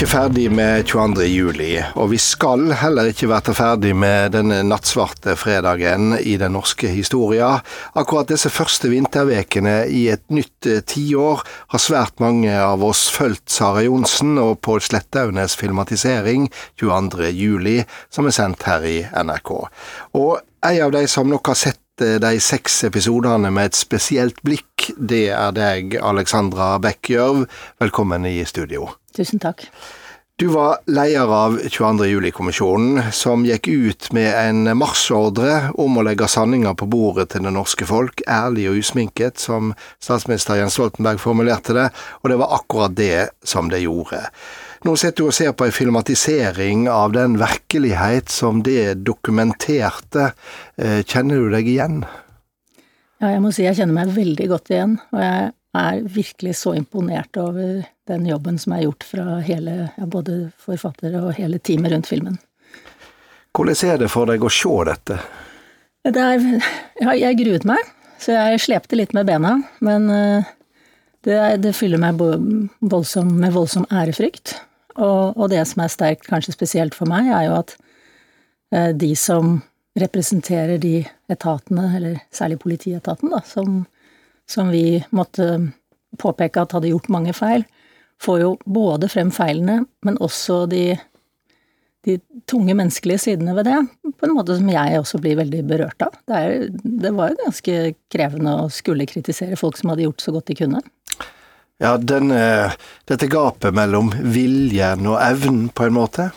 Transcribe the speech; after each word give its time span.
ikke 0.00 0.14
ferdig 0.16 0.46
med 0.48 0.86
22. 0.88 1.26
juli, 1.28 1.74
og 2.00 2.06
vi 2.08 2.16
skal 2.16 2.70
heller 2.80 3.10
ikke 3.10 3.26
være 3.28 3.52
ferdig 3.52 3.90
med 3.92 4.30
denne 4.32 4.62
nattsvarte 4.64 5.34
fredagen 5.36 6.14
i 6.16 6.38
den 6.40 6.54
norske 6.56 6.88
historia. 6.88 7.50
Akkurat 7.92 8.30
disse 8.32 8.48
første 8.48 8.88
vintervekene 8.88 9.74
i 9.92 10.06
et 10.14 10.24
nytt 10.32 10.70
eh, 10.70 10.80
tiår 10.80 11.44
har 11.44 11.84
svært 11.84 12.16
mange 12.24 12.48
av 12.48 12.80
oss 12.80 13.10
fulgt 13.12 13.52
Sara 13.52 13.84
Johnsen 13.84 14.40
og 14.40 14.62
Pål 14.64 14.80
Slettaunes 14.88 15.58
filmatisering 15.60 16.48
22. 16.80 17.28
juli, 17.36 17.82
som 18.08 18.24
er 18.24 18.38
sendt 18.38 18.64
her 18.70 18.88
i 18.88 19.02
NRK. 19.04 19.52
Og 20.16 20.40
en 20.64 20.82
av 20.86 20.96
de 20.96 21.04
som 21.12 21.28
nok 21.28 21.52
har 21.52 21.60
sett 21.60 21.82
eh, 22.04 22.18
de 22.22 22.40
seks 22.42 22.82
episodene 22.88 23.52
med 23.54 23.70
et 23.70 23.78
spesielt 23.78 24.40
blikk, 24.46 24.90
det 24.96 25.28
er 25.36 25.54
deg, 25.56 25.96
Alexandra 26.02 26.74
Bekkjørv. 26.82 27.46
Velkommen 27.82 28.26
i 28.28 28.38
studio. 28.48 28.88
Tusen 29.16 29.42
takk. 29.42 29.66
Du 30.40 30.46
var 30.46 30.78
leder 30.88 31.28
av 31.28 31.58
22. 31.68 32.06
juli-kommisjonen, 32.08 33.10
som 33.12 33.42
gikk 33.44 33.68
ut 33.68 34.06
med 34.16 34.30
en 34.32 34.70
marsjordre 34.80 35.68
om 35.76 36.00
å 36.00 36.04
legge 36.06 36.30
sanninga 36.32 36.72
på 36.80 36.88
bordet 36.88 37.26
til 37.34 37.44
det 37.44 37.52
norske 37.52 37.84
folk, 37.84 38.22
ærlig 38.24 38.70
og 38.70 38.78
usminket, 38.80 39.36
som 39.36 39.74
statsminister 40.00 40.56
Jens 40.56 40.78
Stoltenberg 40.78 41.20
formulerte 41.20 41.76
det, 41.76 41.90
og 42.22 42.32
det 42.32 42.40
var 42.40 42.56
akkurat 42.56 42.96
det 42.96 43.28
som 43.44 43.68
det 43.68 43.82
gjorde. 43.84 44.22
Nå 44.80 44.94
sitter 44.96 45.20
du 45.20 45.28
og 45.28 45.34
ser 45.36 45.52
på 45.52 45.66
en 45.66 45.74
filmatisering 45.76 46.86
av 46.88 47.12
den 47.12 47.34
virkelighet 47.40 48.32
som 48.32 48.62
det 48.64 49.02
dokumenterte. 49.04 50.30
Eh, 50.80 51.02
kjenner 51.04 51.36
du 51.36 51.50
deg 51.52 51.68
igjen? 51.68 51.98
Ja, 53.20 53.34
jeg 53.34 53.42
må 53.44 53.50
si 53.52 53.66
jeg 53.66 53.76
kjenner 53.76 53.98
meg 53.98 54.14
veldig 54.16 54.46
godt 54.48 54.70
igjen, 54.72 54.94
og 55.12 55.20
jeg 55.20 55.50
er 55.76 55.98
virkelig 56.14 56.54
så 56.62 56.72
imponert 56.78 57.36
over 57.36 57.82
den 58.08 58.24
jobben 58.26 58.56
som 58.58 58.72
er 58.72 58.86
gjort 58.86 59.04
fra 59.04 59.36
hele, 59.44 59.74
ja, 59.98 60.08
både 60.08 60.38
forfattere 60.64 61.20
og 61.20 61.36
hele 61.36 61.60
teamet 61.60 61.92
rundt 61.92 62.08
filmen. 62.08 62.40
Hvordan 63.52 63.84
er 63.90 64.00
det 64.00 64.08
for 64.08 64.30
deg 64.30 64.40
å 64.40 64.52
se 64.54 64.72
dette? 64.88 65.18
Det 66.08 66.24
er, 66.24 66.48
ja, 67.02 67.18
jeg 67.26 67.38
gruet 67.42 67.68
meg, 67.68 67.92
så 68.16 68.32
jeg 68.32 68.64
slepte 68.64 68.96
litt 68.96 69.12
med 69.12 69.28
bena, 69.28 69.58
men 69.84 70.08
eh, 70.08 70.50
det, 71.28 71.38
det 71.60 71.76
fyller 71.76 72.00
meg 72.00 72.16
voldsom, 72.16 73.36
med 73.44 73.52
voldsom 73.52 73.84
ærefrykt. 73.92 74.56
Og, 74.96 75.36
og, 75.36 75.46
det 75.52 75.62
som 75.68 75.84
er 75.84 75.92
sterkt, 75.92 76.28
kanskje 76.28 76.56
spesielt 76.56 76.96
for 76.96 77.10
meg, 77.10 77.30
er 77.30 77.48
jo 77.48 77.58
at 77.60 77.74
eh, 78.74 78.90
de 78.96 79.12
som 79.18 79.58
representerer 79.98 80.78
de 80.82 81.00
etatene, 81.30 81.88
eller 81.96 82.22
særlig 82.34 82.60
politietaten, 82.62 83.32
da, 83.32 83.42
som, 83.46 83.84
som 84.48 84.70
vi 84.72 85.02
måtte 85.14 85.50
påpeke 86.20 86.62
at 86.62 86.74
hadde 86.76 86.90
gjort 86.92 87.10
mange 87.12 87.34
feil, 87.36 87.64
får 88.20 88.42
jo 88.42 88.50
både 88.66 89.08
frem 89.10 89.30
feilene, 89.32 89.84
men 90.04 90.18
også 90.20 90.64
de, 90.70 90.84
de 92.06 92.18
tunge 92.50 92.74
menneskelige 92.76 93.24
sidene 93.24 93.54
ved 93.56 93.70
det, 93.70 93.78
på 94.20 94.28
en 94.28 94.34
måte 94.36 94.56
som 94.58 94.68
jeg 94.72 95.00
også 95.00 95.20
blir 95.22 95.38
veldig 95.40 95.62
berørt 95.68 96.04
av. 96.04 96.18
Det, 96.28 96.40
er, 96.40 96.66
det 97.04 97.14
var 97.16 97.32
jo 97.32 97.40
ganske 97.44 97.78
krevende 98.12 98.56
å 98.60 98.68
skulle 98.72 99.08
kritisere 99.08 99.58
folk 99.60 99.80
som 99.80 99.92
hadde 99.92 100.04
gjort 100.06 100.24
så 100.24 100.34
godt 100.36 100.52
de 100.52 100.58
kunne. 100.60 100.82
Ja, 101.80 101.94
denne, 101.96 102.74
dette 103.08 103.28
gapet 103.30 103.74
mellom 103.76 104.10
viljen 104.20 105.06
og 105.08 105.16
evnen, 105.24 105.68
på 105.72 105.86
en 105.88 105.96
måte? 105.96 106.30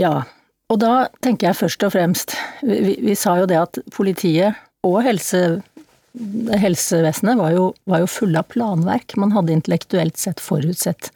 Ja, 0.00 0.22
og 0.72 0.80
da 0.80 1.08
tenker 1.24 1.50
jeg 1.50 1.58
først 1.58 1.84
og 1.84 1.92
fremst 1.92 2.32
Vi, 2.64 2.94
vi 3.04 3.16
sa 3.18 3.34
jo 3.42 3.48
det 3.50 3.58
at 3.60 3.76
politiet 3.92 4.56
og 4.82 5.02
helse, 5.04 5.60
helsevesenet 6.62 7.38
var 7.38 7.52
jo, 7.54 7.66
var 7.86 8.02
jo 8.02 8.08
fulle 8.10 8.40
av 8.40 8.48
planverk. 8.50 9.14
Man 9.20 9.34
hadde 9.36 9.54
intellektuelt 9.54 10.16
sett 10.18 10.40
forutsett 10.42 11.12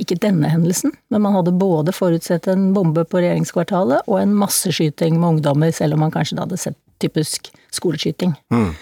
ikke 0.00 0.18
denne 0.20 0.48
hendelsen, 0.52 0.92
men 1.08 1.22
man 1.24 1.36
hadde 1.38 1.54
både 1.56 1.94
forutsett 1.96 2.48
en 2.52 2.68
bombe 2.76 3.06
på 3.08 3.20
regjeringskvartalet 3.22 4.04
og 4.04 4.18
en 4.20 4.34
masseskyting 4.36 5.16
med 5.16 5.36
ungdommer, 5.36 5.72
selv 5.72 5.96
om 5.96 6.04
man 6.04 6.12
kanskje 6.12 6.36
da 6.36 6.44
hadde 6.44 6.60
sett 6.60 6.76
typisk 7.00 7.48
skoleskyting. 7.72 8.34
Mm. 8.52 8.74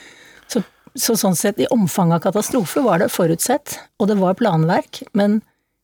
Så, 0.50 0.65
så, 0.94 1.16
sånn 1.19 1.37
sett, 1.38 1.59
i 1.60 1.71
omfanget 1.75 2.21
av 2.21 2.31
katastrofe 2.31 2.82
var 2.84 3.03
det 3.03 3.10
forutsett, 3.12 3.78
og 3.99 4.10
det 4.10 4.19
var 4.21 4.38
planverk, 4.38 5.03
men 5.19 5.41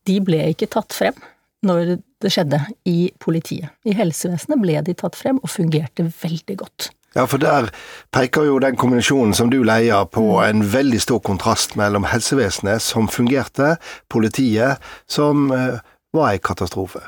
de 0.08 0.20
ble 0.24 0.44
ikke 0.52 0.70
tatt 0.70 0.94
frem 0.96 1.18
når 1.66 1.98
det 2.22 2.30
skjedde 2.32 2.60
i 2.88 3.10
politiet. 3.20 3.74
I 3.84 3.96
helsevesenet 3.98 4.62
ble 4.62 4.80
de 4.86 4.96
tatt 4.96 5.18
frem 5.18 5.40
og 5.42 5.52
fungerte 5.52 6.06
veldig 6.22 6.56
godt. 6.62 6.90
Ja, 7.16 7.24
for 7.26 7.42
der 7.42 7.72
peker 8.14 8.46
jo 8.46 8.60
den 8.62 8.76
kombinasjonen 8.78 9.34
som 9.34 9.50
du 9.50 9.58
leier 9.66 10.06
på 10.06 10.22
mm. 10.22 10.42
en 10.46 10.60
veldig 10.72 11.00
stor 11.02 11.18
kontrast 11.26 11.74
mellom 11.78 12.06
helsevesenet, 12.06 12.82
som 12.82 13.10
fungerte, 13.10 13.74
politiet, 14.08 14.78
som 15.10 15.50
eh, 15.54 15.80
var 16.14 16.30
en 16.30 16.44
katastrofe. 16.46 17.02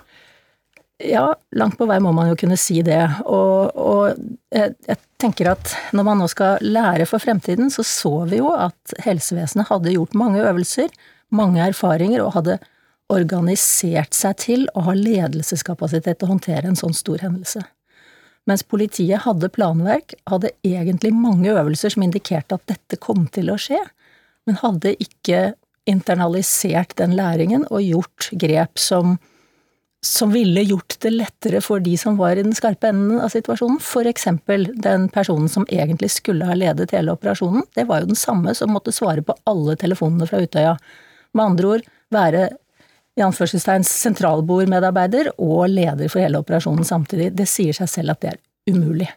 Ja, 1.02 1.32
langt 1.58 1.78
på 1.78 1.86
vei 1.90 1.98
må 2.02 2.12
man 2.14 2.30
jo 2.30 2.38
kunne 2.38 2.58
si 2.60 2.80
det. 2.86 3.02
Og, 3.24 3.78
og 3.78 4.18
jeg, 4.54 4.74
jeg, 4.88 4.98
tenker 5.22 5.52
at 5.52 5.72
når 5.94 6.06
man 6.06 6.20
nå 6.22 6.28
skal 6.30 6.62
lære 6.64 7.06
for 7.08 7.22
fremtiden, 7.22 7.70
så 7.72 7.84
så 7.86 8.12
vi 8.30 8.40
jo 8.42 8.52
at 8.54 8.94
helsevesenet 9.04 9.70
hadde 9.70 9.94
gjort 9.94 10.16
mange 10.18 10.42
øvelser, 10.42 10.92
mange 11.32 11.62
erfaringer, 11.64 12.24
og 12.24 12.34
hadde 12.36 12.58
organisert 13.12 14.16
seg 14.16 14.36
til 14.40 14.66
å 14.78 14.86
ha 14.88 14.96
ledelseskapasitet 14.96 16.18
til 16.18 16.28
å 16.28 16.32
håndtere 16.34 16.68
en 16.68 16.78
sånn 16.78 16.96
stor 16.96 17.22
hendelse. 17.24 17.62
Mens 18.48 18.64
politiet 18.66 19.22
hadde 19.22 19.52
planverk, 19.54 20.16
hadde 20.26 20.50
egentlig 20.66 21.12
mange 21.14 21.52
øvelser 21.52 21.94
som 21.94 22.02
indikerte 22.02 22.58
at 22.58 22.64
dette 22.70 22.98
kom 22.98 23.28
til 23.30 23.52
å 23.52 23.58
skje, 23.60 23.78
men 24.48 24.58
hadde 24.58 24.96
ikke 24.98 25.52
internalisert 25.88 26.96
den 26.98 27.14
læringen 27.18 27.66
og 27.70 27.84
gjort 27.84 28.30
grep 28.38 28.80
som, 28.80 29.16
som 30.06 30.32
ville 30.34 30.62
gjort 30.62 30.96
det 31.00 31.10
lettere 31.10 31.60
for 31.62 31.80
de 31.80 31.94
som 31.98 32.16
var 32.18 32.36
i 32.36 32.42
den 32.42 32.54
skarpe 32.54 32.88
enden 32.90 33.20
av 33.22 33.30
situasjonen. 33.30 33.78
Eksempel 34.10 34.66
den 34.74 35.08
personen 35.08 35.48
som 35.48 35.66
egentlig 35.68 36.10
skulle 36.10 36.48
ha 36.48 36.56
ledet 36.58 36.90
hele 36.90 37.14
operasjonen. 37.14 37.62
Det 37.74 37.84
var 37.86 38.02
jo 38.02 38.10
den 38.10 38.18
samme 38.18 38.54
som 38.54 38.74
måtte 38.74 38.92
svare 38.92 39.22
på 39.22 39.36
alle 39.46 39.76
telefonene 39.76 40.26
fra 40.26 40.42
Utøya. 40.42 40.74
Med 41.32 41.44
andre 41.44 41.68
ord 41.76 41.86
være 42.10 42.48
i 43.16 43.22
anførselstegn 43.22 43.84
sentralbordmedarbeider 43.86 45.34
og 45.38 45.68
leder 45.70 46.10
for 46.10 46.24
hele 46.24 46.40
operasjonen 46.42 46.84
samtidig. 46.84 47.30
Det 47.38 47.46
sier 47.46 47.76
seg 47.76 47.90
selv 47.92 48.16
at 48.16 48.24
det 48.24 48.34
er 48.34 48.40
umulig. 48.72 49.10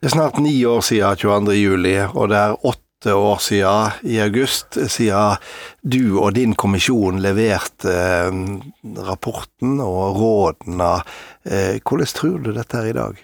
Det 0.00 0.08
er 0.08 0.14
snart 0.14 0.38
ni 0.40 0.54
år 0.64 0.80
siden 0.86 1.18
22. 1.20 1.56
juli, 1.58 1.96
og 2.14 2.30
det 2.32 2.38
er 2.38 2.56
åtte 2.62 2.87
år 3.06 3.38
siden 3.38 4.10
i 4.10 4.18
august 4.20 4.78
siden 4.90 5.38
du 5.82 6.18
og 6.18 6.34
din 6.34 6.54
kommisjon 6.58 7.20
leverte 7.22 7.92
eh, 7.92 8.38
rapporten 9.06 9.78
og 9.84 10.18
rådene. 10.18 10.92
Eh, 11.44 11.78
hvordan 11.82 12.14
tror 12.14 12.38
du 12.42 12.52
dette 12.56 12.80
er 12.80 12.90
i 12.90 12.96
dag? 12.96 13.22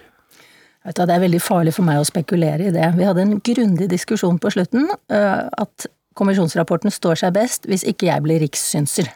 Det 0.84 1.09
er 1.09 1.23
veldig 1.23 1.41
farlig 1.41 1.73
for 1.73 1.87
meg 1.87 2.03
å 2.03 2.07
spekulere 2.07 2.69
i 2.69 2.73
det. 2.75 2.91
Vi 2.99 3.07
hadde 3.09 3.25
en 3.25 3.39
grundig 3.41 3.89
diskusjon 3.89 4.39
på 4.39 4.53
slutten, 4.53 4.91
eh, 5.09 5.47
at 5.49 5.87
kommisjonsrapporten 6.15 6.93
står 6.93 7.23
seg 7.25 7.34
best 7.34 7.65
hvis 7.67 7.87
ikke 7.89 8.11
jeg 8.11 8.25
blir 8.25 8.43
rikssynser. 8.45 9.09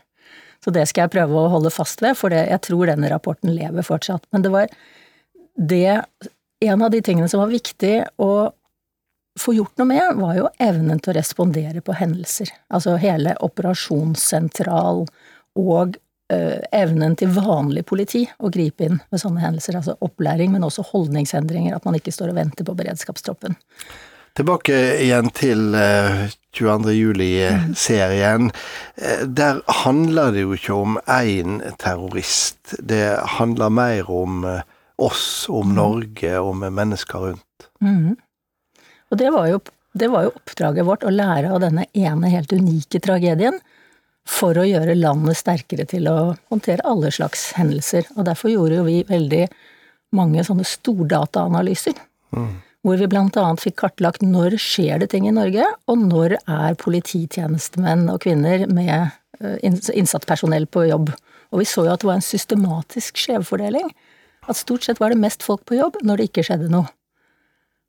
Så 0.65 0.73
det 0.75 0.89
skal 0.91 1.07
jeg 1.07 1.15
prøve 1.15 1.39
å 1.39 1.51
holde 1.53 1.71
fast 1.71 2.03
ved, 2.03 2.17
for 2.19 2.35
jeg 2.35 2.59
tror 2.65 2.89
denne 2.91 3.11
rapporten 3.13 3.53
lever 3.55 3.87
fortsatt. 3.87 4.25
Men 4.33 4.43
det 4.43 4.55
var 4.55 4.73
det 5.59 6.03
En 6.59 6.83
av 6.83 6.91
de 6.91 6.99
tingene 6.99 7.29
som 7.31 7.39
var 7.39 7.53
viktig 7.53 8.01
å 8.19 8.51
få 9.41 9.55
gjort 9.57 9.79
noe 9.81 9.89
med, 9.91 10.19
var 10.21 10.35
jo 10.39 10.51
evnen 10.63 11.01
til 11.03 11.15
å 11.15 11.19
respondere 11.19 11.83
på 11.85 11.97
hendelser. 11.99 12.53
Altså 12.75 12.97
hele 13.01 13.37
operasjonssentral 13.45 15.07
og 15.59 15.97
øh, 16.33 16.59
evnen 16.73 17.17
til 17.19 17.33
vanlig 17.37 17.85
politi 17.89 18.25
å 18.39 18.51
gripe 18.55 18.89
inn 18.89 19.01
ved 19.11 19.23
sånne 19.23 19.43
hendelser. 19.45 19.79
Altså 19.81 19.97
opplæring, 20.05 20.53
men 20.55 20.67
også 20.67 20.87
holdningsendringer. 20.93 21.77
At 21.77 21.89
man 21.89 21.99
ikke 21.99 22.15
står 22.15 22.35
og 22.35 22.41
venter 22.43 22.69
på 22.69 22.77
beredskapstroppen. 22.79 23.59
Tilbake 24.39 24.75
igjen 25.03 25.33
til 25.35 25.75
22. 26.55 26.91
Eh, 26.91 26.95
juli-serien. 26.95 28.53
Eh, 28.95 29.25
der 29.27 29.63
handler 29.83 30.31
det 30.31 30.45
jo 30.45 30.55
ikke 30.55 30.77
om 30.77 30.99
én 31.11 31.59
terrorist. 31.83 32.77
Det 32.79 33.19
handler 33.39 33.69
mer 33.75 34.11
om 34.11 34.45
eh, 34.45 34.63
oss, 34.99 35.49
om 35.49 35.75
Norge, 35.75 36.39
om 36.39 36.63
mennesker 36.63 37.19
rundt. 37.19 37.69
Mm. 37.83 38.15
Og 39.09 39.21
det 39.21 39.33
var, 39.35 39.49
jo, 39.51 39.61
det 39.99 40.11
var 40.13 40.27
jo 40.27 40.35
oppdraget 40.37 40.87
vårt, 40.89 41.07
å 41.07 41.15
lære 41.15 41.51
av 41.55 41.63
denne 41.65 41.87
ene 41.97 42.33
helt 42.33 42.53
unike 42.53 43.01
tragedien 43.05 43.61
for 44.29 44.59
å 44.61 44.67
gjøre 44.69 44.99
landet 44.99 45.39
sterkere 45.41 45.87
til 45.89 46.09
å 46.11 46.19
håndtere 46.53 46.85
alle 46.85 47.11
slags 47.15 47.51
hendelser. 47.57 48.09
Og 48.19 48.27
derfor 48.29 48.53
gjorde 48.53 48.81
jo 48.81 48.89
vi 48.89 49.01
veldig 49.09 49.47
mange 50.17 50.45
sånne 50.45 50.67
stordataanalyser. 50.69 51.97
Mm 52.37 52.57
hvor 52.89 53.01
vi 53.01 53.09
annet 53.19 53.63
fikk 53.63 53.79
kartlagt 53.83 54.23
når 54.23 54.57
skjer 54.63 55.03
det 55.03 55.11
ting 55.13 55.27
i 55.29 55.35
Norge, 55.35 55.65
og 55.91 55.99
når 55.99 56.39
er 56.39 56.77
polititjenestemenn 56.79 58.09
og 58.13 58.23
-kvinner 58.23 58.67
med 58.71 59.11
eh, 59.41 59.59
innsatt 59.63 60.27
personell 60.27 60.67
på 60.67 60.87
jobb. 60.89 61.13
Og 61.53 61.59
vi 61.61 61.65
så 61.65 61.85
jo 61.85 61.93
at 61.93 62.01
det 62.01 62.09
var 62.09 62.21
en 62.21 62.25
systematisk 62.25 63.17
skjevfordeling. 63.17 63.91
At 64.49 64.57
stort 64.57 64.85
sett 64.85 65.01
var 65.01 65.11
det 65.11 65.19
mest 65.19 65.43
folk 65.43 65.65
på 65.65 65.77
jobb 65.77 65.97
når 66.03 66.17
det 66.17 66.29
ikke 66.29 66.45
skjedde 66.45 66.71
noe. 66.71 66.89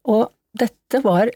Og 0.05 0.31
dette 0.57 1.01
var, 1.03 1.31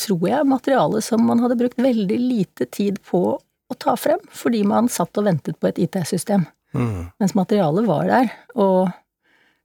tror 0.00 0.28
jeg, 0.28 0.48
materiale 0.48 1.02
som 1.04 1.24
man 1.26 1.42
hadde 1.44 1.58
brukt 1.60 1.80
veldig 1.80 2.18
lite 2.20 2.66
tid 2.72 3.00
på 3.06 3.22
å 3.36 3.74
ta 3.78 3.96
frem, 3.98 4.20
fordi 4.30 4.62
man 4.66 4.90
satt 4.92 5.18
og 5.18 5.26
ventet 5.26 5.58
på 5.60 5.70
et 5.70 5.80
IT-system. 5.86 6.46
mm. 6.74 7.12
mens 7.18 7.34
materialet 7.34 7.86
var 7.86 8.06
der. 8.10 8.30
Og 8.54 8.90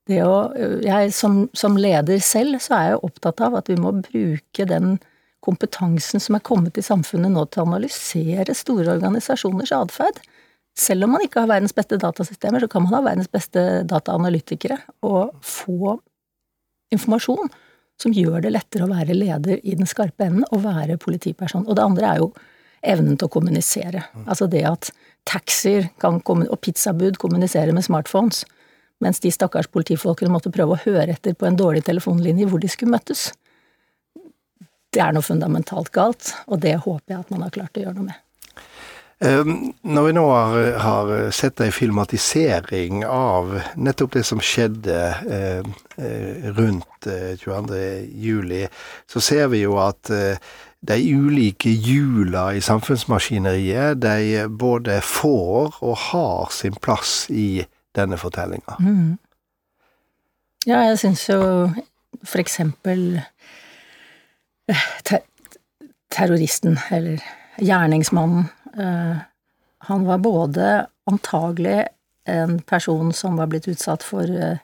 det 0.09 0.21
å 0.25 0.51
Jeg 0.83 1.13
som, 1.13 1.47
som, 1.53 1.77
leder 1.77 2.19
selv, 2.19 2.59
så 2.59 2.75
er 2.77 2.85
jeg 2.89 3.05
opptatt 3.05 3.41
av 3.41 3.55
at 3.59 3.69
vi 3.69 3.77
må 3.79 3.93
bruke 4.01 4.65
den 4.65 4.97
kompetansen 5.41 6.21
som 6.21 6.37
er 6.37 6.45
kommet 6.45 6.77
i 6.77 6.85
samfunnet 6.85 7.33
nå 7.33 7.45
til 7.49 7.63
å 7.63 7.69
analysere 7.69 8.53
store 8.57 8.93
organisasjoners 8.93 9.73
atferd. 9.73 10.19
Selv 10.77 11.05
om 11.05 11.15
man 11.15 11.25
ikke 11.25 11.41
har 11.41 11.49
verdens 11.49 11.75
beste 11.75 11.97
datasystemer, 11.99 12.61
så 12.61 12.69
kan 12.71 12.85
man 12.85 12.93
ha 12.95 13.01
verdens 13.09 13.29
beste 13.31 13.83
dataanalytikere 13.89 14.77
og 15.05 15.33
få 15.43 15.97
informasjon 16.93 17.49
som 18.01 18.13
gjør 18.15 18.41
det 18.43 18.53
lettere 18.55 18.87
å 18.87 18.91
være 18.91 19.15
leder 19.17 19.59
i 19.61 19.75
den 19.77 19.89
skarpe 19.89 20.25
enden 20.25 20.47
og 20.49 20.63
være 20.65 20.97
politiperson. 21.01 21.67
Og 21.67 21.77
det 21.77 21.85
andre 21.85 22.07
er 22.09 22.23
jo 22.23 22.31
evnen 22.81 23.17
til 23.17 23.29
å 23.29 23.33
kommunisere. 23.35 24.07
Altså 24.25 24.47
det 24.49 24.63
at 24.65 24.89
taxier 25.29 25.91
og 26.01 26.57
pizzabud 26.65 27.19
kommuniserer 27.21 27.75
med 27.77 27.85
smartphones, 27.85 28.43
mens 29.01 29.21
de 29.21 29.31
stakkars 29.33 29.69
politifolkene 29.69 30.33
måtte 30.33 30.53
prøve 30.53 30.75
å 30.75 30.81
høre 30.83 31.13
etter 31.13 31.37
på 31.37 31.47
en 31.47 31.57
dårlig 31.57 31.85
telefonlinje 31.85 32.49
hvor 32.49 32.61
de 32.61 32.69
skulle 32.69 32.95
møttes. 32.95 33.29
Det 34.91 34.99
er 35.01 35.13
noe 35.15 35.25
fundamentalt 35.25 35.93
galt, 35.95 36.33
og 36.51 36.59
det 36.65 36.75
håper 36.83 37.13
jeg 37.13 37.23
at 37.23 37.31
man 37.31 37.45
har 37.45 37.53
klart 37.53 37.77
å 37.77 37.85
gjøre 37.85 37.97
noe 37.99 38.09
med. 38.09 38.19
Ehm, 39.21 39.73
når 39.83 40.05
vi 40.07 40.13
nå 40.17 40.23
har, 40.81 41.11
sett 41.35 41.61
ei 41.61 41.69
filmatisering 41.73 43.03
av 43.05 43.53
nettopp 43.77 44.15
det 44.17 44.23
som 44.25 44.41
skjedde 44.41 44.97
eh, 45.29 45.61
eh 46.01 46.47
rundt 46.57 47.05
eh, 47.05 47.35
22.07, 47.37 48.65
så 49.05 49.21
ser 49.21 49.51
vi 49.53 49.61
jo 49.61 49.77
at 49.77 50.09
eh, 50.09 50.41
de 50.81 50.97
ulike 51.13 51.69
hjula 51.69 52.47
i 52.57 52.61
samfunnsmaskineriet, 52.65 54.01
de 54.01 54.47
både 54.49 54.97
får 55.05 55.77
og 55.81 55.97
har 56.09 56.49
sin 56.49 56.73
plass 56.81 57.27
i 57.29 57.67
denne 57.93 58.17
fortellinga. 58.17 58.79
Mm. 58.79 59.19
Ja, 60.65 60.79
jeg 60.89 60.97
syns 61.03 61.27
jo 61.29 61.43
for 62.23 62.41
eksempel 62.41 63.21
eh, 64.65 64.87
ter 65.05 65.21
terroristen, 66.11 66.79
eller 66.91 67.21
gjerningsmannen, 67.61 68.49
Eh, 68.49 68.60
han 68.77 70.05
var 70.07 70.21
både 70.23 70.67
antagelig 71.09 71.85
en 72.25 72.59
person 72.59 73.13
som 73.13 73.37
var 73.37 73.49
blitt 73.51 73.67
utsatt 73.67 74.03
for 74.03 74.29
eh, 74.29 74.59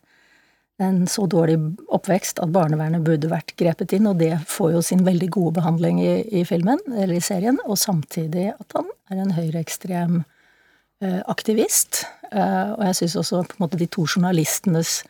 en 0.78 1.08
så 1.10 1.26
dårlig 1.26 1.58
oppvekst 1.90 2.40
at 2.44 2.54
barnevernet 2.54 3.02
burde 3.06 3.32
vært 3.32 3.56
grepet 3.58 3.96
inn, 3.98 4.06
og 4.10 4.20
det 4.22 4.36
får 4.46 4.76
jo 4.76 4.84
sin 4.86 5.02
veldig 5.08 5.30
gode 5.34 5.56
behandling 5.58 6.02
i, 6.04 6.14
i 6.30 6.44
filmen, 6.46 6.82
eller 6.94 7.18
i 7.18 7.24
serien, 7.24 7.58
og 7.66 7.80
samtidig 7.82 8.52
at 8.54 8.78
han 8.78 8.92
er 9.10 9.24
en 9.24 9.34
høyreekstrem 9.34 10.20
eh, 10.22 11.22
aktivist. 11.26 12.06
Eh, 12.30 12.74
og 12.76 12.86
jeg 12.90 13.00
syns 13.02 13.18
også 13.24 13.44
på 13.48 13.58
en 13.58 13.66
måte 13.66 13.82
de 13.82 13.90
to 13.90 14.06
journalistenes 14.06 15.02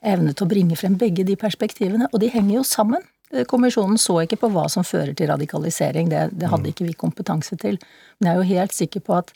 evne 0.00 0.32
til 0.32 0.46
å 0.46 0.52
bringe 0.54 0.78
frem 0.80 0.96
begge 0.96 1.26
de 1.28 1.36
perspektivene, 1.36 2.08
og 2.08 2.24
de 2.24 2.32
henger 2.32 2.56
jo 2.56 2.64
sammen. 2.64 3.04
Eh, 3.34 3.46
kommisjonen 3.46 3.98
så 3.98 4.20
ikke 4.24 4.40
på 4.42 4.50
hva 4.54 4.66
som 4.72 4.86
fører 4.86 5.14
til 5.16 5.30
radikalisering, 5.30 6.10
det, 6.10 6.28
det 6.34 6.50
hadde 6.50 6.66
mm. 6.66 6.72
ikke 6.74 6.88
vi 6.88 6.98
kompetanse 6.98 7.58
til. 7.60 7.78
Men 8.18 8.30
jeg 8.30 8.34
er 8.34 8.42
jo 8.42 8.50
helt 8.56 8.76
sikker 8.76 9.04
på 9.06 9.16
at 9.20 9.32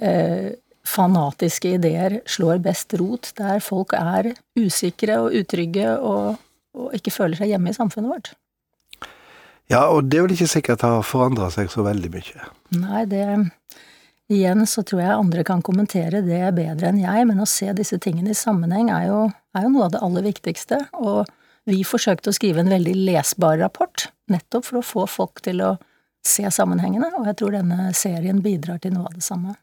eh, 0.00 0.52
fanatiske 0.88 1.76
ideer 1.78 2.20
slår 2.26 2.62
best 2.64 2.94
rot 2.98 3.30
der 3.38 3.62
folk 3.62 3.94
er 3.94 4.32
usikre 4.58 5.20
og 5.22 5.36
utrygge 5.38 5.94
og, 5.98 6.40
og 6.74 6.96
ikke 6.98 7.14
føler 7.14 7.38
seg 7.38 7.54
hjemme 7.54 7.70
i 7.70 7.78
samfunnet 7.78 8.10
vårt. 8.10 8.32
Ja, 9.70 9.86
og 9.88 10.10
det 10.10 10.18
er 10.18 10.26
vel 10.26 10.34
ikke 10.34 10.50
sikkert 10.50 10.82
har 10.84 11.04
forandra 11.06 11.48
seg 11.54 11.70
så 11.72 11.84
veldig 11.86 12.10
mye? 12.12 12.48
Nei, 12.82 13.06
det 13.08 13.26
Igjen 14.32 14.62
så 14.70 14.80
tror 14.86 15.00
jeg 15.02 15.12
andre 15.12 15.42
kan 15.44 15.60
kommentere 15.66 16.22
det 16.24 16.40
bedre 16.56 16.88
enn 16.88 17.00
jeg, 17.02 17.24
men 17.28 17.42
å 17.42 17.46
se 17.48 17.66
disse 17.76 17.98
tingene 18.00 18.32
i 18.32 18.38
sammenheng 18.38 18.88
er 18.88 19.08
jo, 19.10 19.18
er 19.52 19.66
jo 19.66 19.72
noe 19.74 19.88
av 19.88 19.92
det 19.92 20.00
aller 20.06 20.24
viktigste. 20.24 20.78
og 20.96 21.28
vi 21.68 21.82
forsøkte 21.86 22.32
å 22.32 22.36
skrive 22.36 22.62
en 22.62 22.72
veldig 22.72 22.94
lesbar 23.06 23.58
rapport, 23.62 24.08
nettopp 24.30 24.66
for 24.68 24.80
å 24.80 24.86
få 24.86 25.06
folk 25.10 25.42
til 25.44 25.62
å 25.64 25.74
se 26.26 26.46
sammenhengene, 26.54 27.10
og 27.18 27.26
jeg 27.30 27.38
tror 27.40 27.56
denne 27.56 27.90
serien 27.98 28.38
bidrar 28.42 28.78
til 28.82 28.94
noe 28.94 29.08
av 29.10 29.16
det 29.16 29.24
samme. 29.26 29.56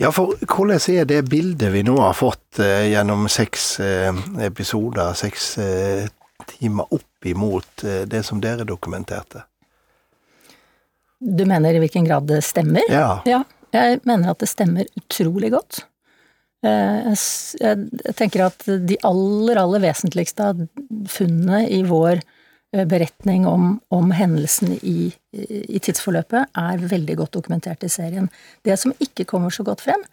Ja, 0.00 0.08
for 0.14 0.38
hvordan 0.40 0.80
er 0.94 1.08
det 1.08 1.20
bildet 1.28 1.72
vi 1.74 1.82
nå 1.84 1.98
har 2.00 2.16
fått 2.16 2.60
eh, 2.64 2.88
gjennom 2.94 3.26
seks 3.28 3.74
eh, 3.84 4.22
episoder, 4.40 5.12
seks 5.18 5.50
eh, 5.60 6.06
timer 6.48 6.88
opp 6.96 7.28
imot 7.28 7.84
eh, 7.84 8.04
det 8.08 8.22
som 8.24 8.40
dere 8.40 8.64
dokumenterte? 8.68 9.44
Du 11.22 11.44
mener 11.46 11.76
i 11.76 11.82
hvilken 11.82 12.08
grad 12.08 12.26
det 12.26 12.40
stemmer? 12.46 12.88
Ja. 12.90 13.20
ja. 13.28 13.44
Jeg 13.72 14.00
mener 14.08 14.32
at 14.32 14.40
det 14.42 14.50
stemmer 14.50 14.88
utrolig 14.98 15.52
godt. 15.54 15.84
Eh, 16.62 17.14
jeg 17.58 18.14
tenker 18.14 18.46
at 18.46 18.62
de 18.86 18.98
aller, 19.06 19.58
aller 19.58 19.82
vesentligste 19.82 20.52
av 20.52 20.62
funnene 21.10 21.64
i 21.66 21.80
vår 21.88 22.20
eh, 22.20 22.84
beretning 22.86 23.48
om, 23.50 23.74
om 23.90 24.12
hendelsen 24.14 24.76
i, 24.78 25.10
i, 25.34 25.80
tidsforløpet 25.82 26.54
er 26.62 26.84
veldig 26.92 27.18
godt 27.18 27.34
dokumentert 27.40 27.82
i 27.82 27.90
serien. 27.90 28.30
Det 28.62 28.78
som 28.78 28.94
ikke 29.02 29.26
kommer 29.28 29.54
så 29.54 29.66
godt 29.66 29.82
frem, 29.82 30.06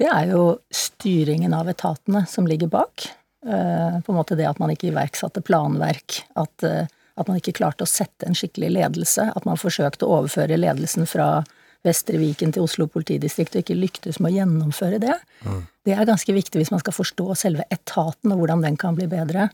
det 0.00 0.08
er 0.08 0.32
jo 0.32 0.54
styringen 0.72 1.52
av 1.52 1.68
etatene 1.68 2.24
som 2.30 2.48
ligger 2.48 2.72
bak. 2.72 3.10
Eh, 3.44 4.00
på 4.00 4.14
en 4.14 4.20
måte 4.22 4.38
det 4.40 4.48
at 4.48 4.60
man 4.62 4.72
ikke 4.72 4.88
iverksatte 4.94 5.44
planverk, 5.44 6.22
at, 6.40 6.64
at 6.64 7.28
man 7.28 7.36
ikke 7.36 7.58
klarte 7.60 7.84
å 7.84 7.92
sette 7.92 8.24
en 8.24 8.36
skikkelig 8.38 8.72
ledelse, 8.78 9.28
at 9.36 9.44
man 9.44 9.60
forsøkte 9.60 10.08
å 10.08 10.22
overføre 10.22 10.56
ledelsen 10.56 11.04
fra 11.08 11.42
Vestre 11.86 12.18
Viken 12.20 12.52
til 12.52 12.66
Oslo 12.66 12.86
politidistrikt 12.92 13.54
og 13.56 13.62
ikke 13.62 13.78
lyktes 13.78 14.18
med 14.20 14.34
å 14.34 14.36
gjennomføre 14.40 14.98
det. 15.00 15.16
Mm. 15.46 15.62
Det 15.88 15.94
er 15.96 16.08
ganske 16.08 16.34
viktig 16.36 16.60
hvis 16.60 16.72
man 16.74 16.82
skal 16.82 16.96
forstå 16.96 17.36
selve 17.40 17.64
etaten 17.72 18.34
og 18.34 18.42
hvordan 18.42 18.64
den 18.66 18.76
kan 18.80 18.98
bli 18.98 19.08
bedre. 19.08 19.48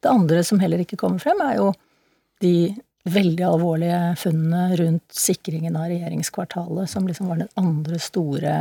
Det 0.00 0.12
andre 0.12 0.44
som 0.44 0.60
heller 0.60 0.82
ikke 0.84 0.98
kommer 1.00 1.22
frem, 1.22 1.40
er 1.44 1.56
jo 1.56 1.70
de 2.44 2.54
veldig 3.08 3.46
alvorlige 3.48 4.00
funnene 4.20 4.76
rundt 4.76 5.16
sikringen 5.16 5.76
av 5.76 5.88
regjeringskvartalet, 5.88 6.90
som 6.90 7.08
liksom 7.08 7.30
var 7.32 7.40
det 7.40 7.48
andre 7.60 8.00
store 8.00 8.54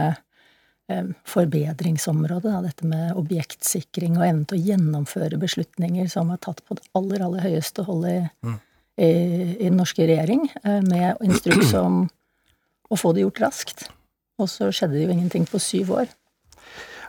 eh, 0.87 1.09
forbedringsområdet. 1.27 2.47
Da, 2.47 2.61
dette 2.63 2.87
med 2.87 3.19
objektsikring 3.19 4.15
og 4.15 4.27
evnen 4.29 4.45
til 4.47 4.59
å 4.59 4.69
gjennomføre 4.71 5.41
beslutninger 5.41 6.07
som 6.11 6.31
er 6.31 6.39
tatt 6.43 6.63
på 6.63 6.79
det 6.79 6.87
aller, 6.95 7.25
aller 7.27 7.43
høyeste 7.49 7.83
hold 7.87 8.07
i, 8.07 8.21
mm. 8.47 8.55
i, 8.95 9.11
i 9.57 9.67
den 9.67 9.79
norske 9.79 10.07
regjering, 10.07 10.47
eh, 10.63 10.79
med 10.87 11.19
instruks 11.27 11.75
om 11.79 12.05
å 12.89 12.97
få 12.99 13.13
det 13.13 13.25
gjort 13.25 13.43
raskt. 13.45 13.87
Og 14.39 14.49
så 14.49 14.71
skjedde 14.71 14.97
det 14.97 15.05
jo 15.05 15.13
ingenting 15.13 15.45
på 15.49 15.61
syv 15.61 15.93
år. 16.01 16.15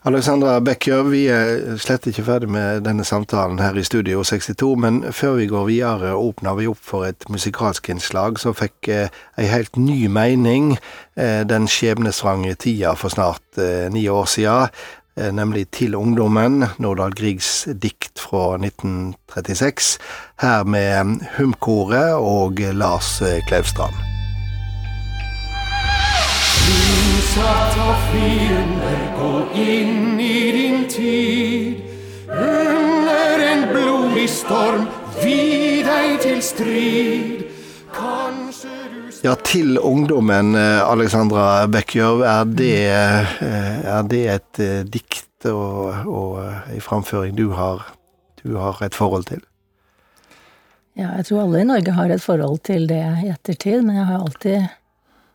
Alexandra 0.08 0.54
Bekkjør, 0.64 1.08
vi 1.12 1.26
er 1.28 1.74
slett 1.76 2.06
ikke 2.08 2.22
ferdig 2.24 2.48
med 2.48 2.86
denne 2.86 3.04
samtalen 3.04 3.58
her 3.60 3.76
i 3.76 3.82
Studio 3.84 4.22
62, 4.24 4.68
men 4.80 5.02
før 5.12 5.34
vi 5.36 5.48
går 5.50 5.66
videre 5.68 6.14
åpner 6.16 6.54
vi 6.56 6.68
opp 6.70 6.80
for 6.80 7.04
et 7.04 7.26
musikalsk 7.28 7.90
innslag 7.92 8.40
som 8.40 8.56
fikk 8.56 8.88
eh, 8.88 9.12
ei 9.36 9.50
helt 9.52 9.76
ny 9.76 10.08
mening 10.08 10.78
eh, 11.20 11.42
den 11.44 11.68
skjebnesvange 11.68 12.54
tida 12.64 12.94
for 12.96 13.12
snart 13.12 13.60
eh, 13.60 13.90
ni 13.92 14.06
år 14.08 14.24
sia, 14.24 14.54
eh, 15.20 15.28
nemlig 15.36 15.66
Til 15.76 15.98
ungdommen, 16.00 16.64
Nordahl 16.80 17.12
Griegs 17.12 17.68
dikt 17.68 18.24
fra 18.24 18.54
1936, 18.56 19.98
her 20.40 20.64
med 20.64 21.28
Humkoret 21.36 22.16
og 22.16 22.64
Lars 22.72 23.20
eh, 23.20 23.44
Kleivstrand. 27.30 27.80
Av 27.80 27.94
fiender, 28.12 28.98
gå 29.18 29.60
inn 29.62 30.20
i 30.20 30.52
din 30.52 30.88
tid. 30.88 31.82
Under 32.28 33.52
en 33.52 33.68
blodig 33.72 34.28
storm, 34.30 34.86
vi 35.22 35.82
deg 35.86 36.20
til 36.22 36.42
strid. 36.42 37.44
Kanskje 37.94 38.68
du 38.90 39.12
Ja, 39.22 39.34
til 39.34 39.78
ungdommen, 39.78 40.54
eh, 40.54 40.90
Alexandra 40.90 41.66
Bekkjørv, 41.66 42.22
er 42.22 42.44
det, 42.44 42.88
eh, 42.88 43.86
er 43.96 44.02
det 44.02 44.26
et 44.26 44.60
eh, 44.60 44.82
dikt 44.82 45.46
og, 45.46 46.06
og 46.06 46.42
en 46.74 46.80
framføring 46.80 47.36
du 47.36 47.50
har, 47.50 47.86
du 48.42 48.56
har 48.56 48.82
et 48.82 48.94
forhold 48.94 49.24
til? 49.24 49.40
Ja, 50.96 51.14
jeg 51.16 51.26
tror 51.26 51.42
alle 51.42 51.60
i 51.60 51.64
Norge 51.64 51.92
har 51.92 52.10
et 52.10 52.22
forhold 52.22 52.58
til 52.64 52.88
det 52.88 53.04
i 53.24 53.30
ettertid, 53.30 53.82
men 53.82 53.96
jeg 53.96 54.04
har 54.04 54.18
alltid 54.18 54.79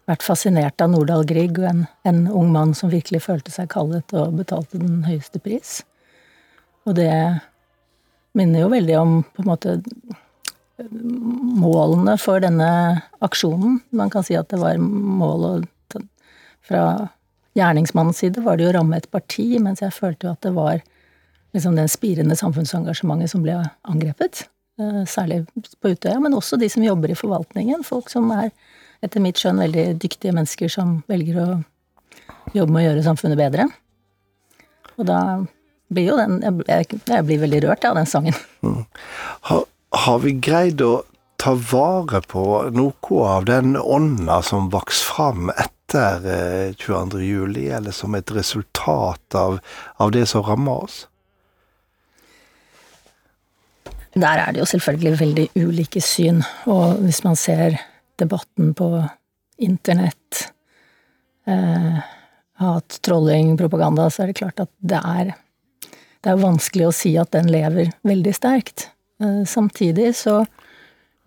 vært 0.09 0.25
fascinert 0.25 0.81
av 0.83 0.91
Nordahl 0.93 1.25
Grieg, 1.27 1.57
en, 1.65 1.85
en 2.05 2.25
ung 2.29 2.51
mann 2.53 2.75
som 2.77 2.93
virkelig 2.93 3.23
følte 3.25 3.53
seg 3.53 3.71
kallet 3.73 4.13
og 4.13 4.37
betalte 4.37 4.81
den 4.81 5.03
høyeste 5.07 5.41
pris. 5.41 5.79
Og 6.85 6.97
det 6.99 7.11
minner 8.37 8.65
jo 8.65 8.71
veldig 8.73 8.97
om 8.99 9.17
på 9.33 9.43
en 9.43 9.49
måte 9.49 9.75
målene 10.85 12.17
for 12.19 12.43
denne 12.43 12.69
aksjonen. 13.23 13.79
Man 13.95 14.11
kan 14.13 14.25
si 14.27 14.35
at 14.37 14.51
det 14.51 14.59
var 14.61 14.77
målet 14.81 15.69
fra 16.65 17.07
gjerningsmannens 17.55 18.19
side 18.19 18.43
var 18.43 18.57
det 18.57 18.65
jo 18.65 18.73
å 18.73 18.75
ramme 18.79 18.99
et 18.99 19.07
parti, 19.13 19.45
mens 19.63 19.81
jeg 19.83 19.95
følte 19.95 20.27
jo 20.27 20.33
at 20.33 20.43
det 20.43 20.51
var 20.55 20.81
liksom 21.55 21.77
den 21.77 21.87
spirende 21.91 22.35
samfunnsengasjementet 22.35 23.31
som 23.31 23.45
ble 23.45 23.61
angrepet. 23.87 24.43
Eh, 24.81 25.03
særlig 25.07 25.45
på 25.79 25.93
Utøya, 25.93 26.17
men 26.19 26.35
også 26.35 26.59
de 26.59 26.67
som 26.71 26.83
jobber 26.83 27.13
i 27.13 27.17
forvaltningen. 27.17 27.85
Folk 27.87 28.11
som 28.11 28.27
er 28.35 28.49
etter 29.03 29.23
mitt 29.23 29.39
skjønn 29.41 29.61
veldig 29.63 29.87
dyktige 30.01 30.35
mennesker 30.35 30.71
som 30.71 30.99
velger 31.11 31.41
å 31.41 31.49
jobbe 32.55 32.71
med 32.71 32.81
å 32.83 32.85
gjøre 32.87 33.05
samfunnet 33.05 33.39
bedre. 33.39 33.67
Og 34.95 35.07
da 35.09 35.19
blir 35.93 36.09
jo 36.09 36.17
den 36.17 36.39
Jeg, 36.67 36.87
jeg 37.05 37.25
blir 37.27 37.41
veldig 37.43 37.63
rørt 37.67 37.85
av 37.85 37.97
den 37.99 38.09
sangen. 38.09 38.37
Mm. 38.65 38.85
Har, 39.49 39.65
har 40.05 40.19
vi 40.23 40.35
greid 40.39 40.81
å 40.81 41.03
ta 41.41 41.53
vare 41.53 42.21
på 42.25 42.43
noe 42.73 43.23
av 43.29 43.45
den 43.45 43.75
ånda 43.77 44.41
som 44.45 44.71
vokste 44.73 45.11
fram 45.11 45.51
etter 45.51 46.73
22. 46.79 47.19
Eh, 47.19 47.25
juli, 47.25 47.67
eller 47.69 47.93
som 47.93 48.15
et 48.15 48.31
resultat 48.33 49.35
av, 49.37 49.59
av 50.01 50.11
det 50.15 50.25
som 50.31 50.43
ramma 50.43 50.79
oss? 50.87 51.05
Der 54.15 54.39
er 54.39 54.55
det 54.55 54.63
jo 54.63 54.69
selvfølgelig 54.71 55.19
veldig 55.19 55.45
ulike 55.59 56.01
syn, 56.01 56.39
og 56.71 57.03
hvis 57.03 57.21
man 57.27 57.35
ser 57.35 57.77
debatten 58.21 58.73
på 58.77 58.89
internett, 59.57 60.51
eh, 61.47 61.97
hat, 62.59 62.99
trolling, 63.01 63.57
propaganda, 63.57 64.09
så 64.09 64.23
er 64.23 64.31
det 64.31 64.39
klart 64.41 64.59
at 64.59 64.71
det 64.79 65.01
er 65.03 65.35
Det 66.25 66.31
er 66.31 66.41
vanskelig 66.41 66.87
å 66.87 66.93
si 66.95 67.11
at 67.21 67.35
den 67.35 67.51
lever 67.53 67.91
veldig 68.01 68.31
sterkt. 68.33 68.87
Eh, 69.21 69.43
samtidig 69.45 70.15
så 70.17 70.39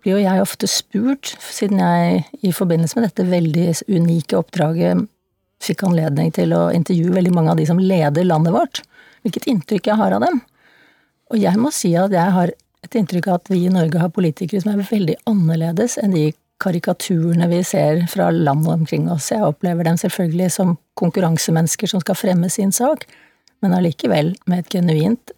blir 0.03 0.17
jo 0.17 0.23
jeg 0.25 0.41
ofte 0.43 0.67
spurt, 0.67 1.37
siden 1.39 1.79
jeg 1.79 2.25
i 2.43 2.51
forbindelse 2.51 2.97
med 2.99 3.07
dette 3.07 3.29
veldig 3.31 3.67
unike 3.87 4.35
oppdraget 4.35 5.05
fikk 5.63 5.85
anledning 5.87 6.33
til 6.35 6.51
å 6.55 6.65
intervjue 6.75 7.15
veldig 7.15 7.31
mange 7.35 7.53
av 7.53 7.59
de 7.59 7.67
som 7.69 7.79
leder 7.79 8.27
landet 8.27 8.55
vårt, 8.55 8.81
hvilket 9.23 9.47
inntrykk 9.51 9.87
jeg 9.87 9.99
har 9.99 10.15
av 10.15 10.23
dem. 10.23 10.41
Og 11.31 11.39
jeg 11.39 11.61
må 11.61 11.71
si 11.75 11.93
at 11.99 12.11
jeg 12.15 12.35
har 12.35 12.51
et 12.83 12.95
inntrykk 12.95 13.27
av 13.27 13.39
at 13.41 13.51
vi 13.51 13.65
i 13.65 13.73
Norge 13.73 14.01
har 14.01 14.13
politikere 14.15 14.63
som 14.63 14.73
er 14.73 14.87
veldig 14.87 15.17
annerledes 15.29 15.97
enn 16.01 16.15
de 16.15 16.29
karikaturene 16.59 17.47
vi 17.51 17.61
ser 17.63 18.03
fra 18.11 18.29
landet 18.35 18.73
omkring 18.73 19.07
oss. 19.11 19.31
Jeg 19.31 19.47
opplever 19.47 19.87
dem 19.87 19.99
selvfølgelig 19.99 20.51
som 20.57 20.75
konkurransemennesker 20.99 21.91
som 21.91 22.03
skal 22.03 22.19
fremme 22.19 22.51
sin 22.51 22.75
sak, 22.75 23.05
men 23.63 23.75
allikevel 23.75 24.33
med 24.49 24.65
et 24.65 24.73
genuint 24.75 25.35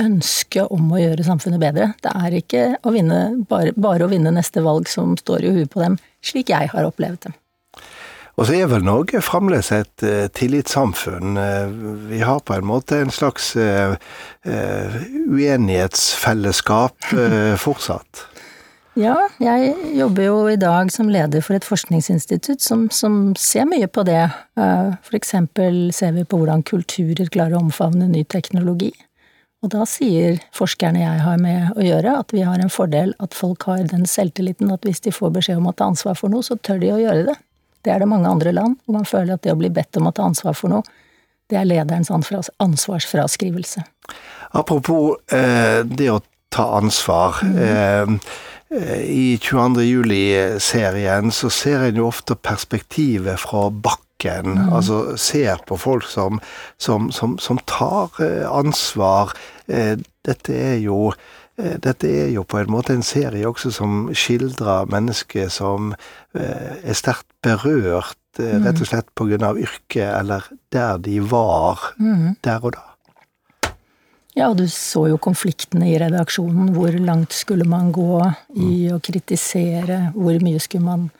ønske 0.00 0.62
om 0.72 0.86
å 0.92 1.00
gjøre 1.00 1.24
samfunnet 1.26 1.60
bedre. 1.60 1.92
Det 2.04 2.12
er 2.16 2.32
ikke 2.38 2.62
å 2.82 2.92
vinne, 2.94 3.44
bare, 3.48 3.72
bare, 3.76 4.04
å 4.06 4.12
vinne 4.12 4.30
neste 4.34 4.60
valg 4.64 4.88
som 4.88 5.16
står 5.20 5.44
i 5.44 5.50
huet 5.58 5.70
på 5.72 5.80
dem, 5.82 5.98
slik 6.24 6.48
jeg 6.52 6.70
har 6.72 6.84
opplevd 6.88 7.20
dem. 7.28 7.34
Og 8.40 8.46
så 8.48 8.52
er 8.56 8.66
vel 8.70 8.84
Norge 8.84 9.20
fremdeles 9.20 9.72
et 9.76 10.02
uh, 10.08 10.26
tillitssamfunn. 10.32 11.36
Uh, 11.36 11.68
vi 12.08 12.20
har 12.24 12.40
på 12.40 12.54
en 12.56 12.64
måte 12.64 12.96
en 13.02 13.12
slags 13.12 13.52
uh, 13.60 13.92
uenighetsfellesskap 14.48 16.96
fortsatt. 17.60 18.31
Ja, 18.98 19.14
jeg 19.40 19.72
jobber 19.96 20.26
jo 20.26 20.34
i 20.52 20.58
dag 20.60 20.90
som 20.92 21.08
leder 21.08 21.40
for 21.44 21.56
et 21.56 21.64
forskningsinstitutt 21.64 22.60
som, 22.60 22.90
som 22.92 23.32
ser 23.40 23.64
mye 23.70 23.88
på 23.88 24.04
det. 24.04 24.26
For 24.54 25.16
eksempel 25.16 25.86
ser 25.96 26.12
vi 26.12 26.26
på 26.28 26.42
hvordan 26.42 26.64
kulturer 26.68 27.30
klarer 27.32 27.56
å 27.56 27.62
omfavne 27.64 28.10
ny 28.10 28.26
teknologi. 28.28 28.92
Og 29.62 29.70
da 29.70 29.86
sier 29.86 30.40
forskerne 30.56 31.04
jeg 31.04 31.22
har 31.22 31.38
med 31.38 31.78
å 31.78 31.84
gjøre, 31.86 32.16
at 32.18 32.34
vi 32.34 32.42
har 32.42 32.58
en 32.58 32.72
fordel 32.72 33.14
at 33.22 33.36
folk 33.38 33.64
har 33.70 33.84
den 33.92 34.04
selvtilliten 34.10 34.72
at 34.74 34.82
hvis 34.84 35.00
de 35.04 35.14
får 35.14 35.30
beskjed 35.38 35.60
om 35.62 35.70
å 35.70 35.74
ta 35.78 35.86
ansvar 35.88 36.18
for 36.18 36.32
noe, 36.32 36.42
så 36.42 36.58
tør 36.58 36.82
de 36.82 36.90
å 36.90 36.98
gjøre 36.98 37.28
det. 37.30 37.36
Det 37.82 37.94
er 37.94 38.02
det 38.02 38.10
mange 38.10 38.30
andre 38.30 38.52
land, 38.54 38.76
hvor 38.82 38.98
man 38.98 39.06
føler 39.06 39.36
at 39.36 39.46
det 39.46 39.54
å 39.54 39.58
bli 39.58 39.70
bedt 39.72 39.96
om 39.98 40.10
å 40.10 40.14
ta 40.14 40.26
ansvar 40.26 40.58
for 40.58 40.74
noe, 40.74 40.82
det 41.50 41.60
er 41.60 41.68
lederens 41.68 42.10
ansvarsfraskrivelse. 42.10 43.84
Apropos 44.58 45.16
eh, 45.32 45.82
det 45.86 46.10
å 46.10 46.20
ta 46.52 46.66
ansvar. 46.78 47.40
Mm. 47.46 47.58
Eh, 47.62 48.32
I 48.72 49.36
22. 49.36 49.82
juli-serien 49.84 51.32
så 51.34 51.50
ser 51.52 51.84
en 51.84 51.98
jo 52.00 52.06
ofte 52.08 52.36
perspektivet 52.36 53.40
fra 53.42 53.66
bakken. 53.68 54.54
Mm. 54.56 54.72
Altså 54.72 55.16
ser 55.20 55.60
på 55.68 55.76
folk 55.76 56.06
som, 56.08 56.40
som, 56.80 57.10
som, 57.12 57.36
som 57.38 57.60
tar 57.68 58.16
eh, 58.22 58.46
ansvar. 58.48 59.34
Eh, 59.68 59.98
dette 60.24 60.56
er 60.56 60.78
jo 60.80 61.10
eh, 61.58 61.76
dette 61.84 62.08
er 62.08 62.32
jo 62.32 62.46
på 62.48 62.62
en 62.62 62.72
måte 62.72 62.96
en 62.96 63.04
serie 63.04 63.48
også 63.48 63.74
som 63.76 64.08
skildrer 64.16 64.88
mennesker 64.92 65.52
som 65.52 65.92
er 66.32 66.96
sterkt 66.96 67.28
berørt, 67.44 68.16
mm. 68.38 68.64
rett 68.64 68.80
og 68.80 68.88
slett 68.88 69.10
pga. 69.18 69.52
yrket, 69.52 70.08
eller 70.16 70.48
der 70.72 70.96
de 70.96 71.20
var 71.20 71.92
mm. 72.00 72.40
der 72.40 72.64
og 72.64 72.72
da. 72.78 72.91
Ja, 74.32 74.48
og 74.48 74.56
du 74.56 74.64
så 74.70 75.04
jo 75.10 75.18
konfliktene 75.20 75.90
i 75.90 75.98
redaksjonen. 76.00 76.70
Hvor 76.76 76.94
langt 77.04 77.34
skulle 77.36 77.66
man 77.68 77.90
gå 77.92 78.16
i 78.56 78.86
mm. 78.88 78.94
å 78.96 79.00
kritisere? 79.04 79.98
Hvor 80.16 80.38
mye 80.44 80.62
skulle 80.62 80.86
man 80.86 81.10